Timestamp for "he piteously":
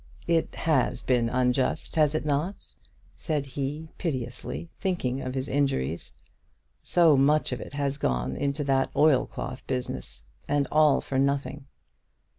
3.45-4.67